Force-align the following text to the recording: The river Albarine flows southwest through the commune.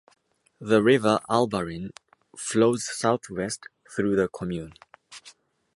The 0.59 0.81
river 0.81 1.19
Albarine 1.29 1.91
flows 2.35 2.85
southwest 2.85 3.67
through 3.95 4.15
the 4.15 4.27
commune. 4.27 4.73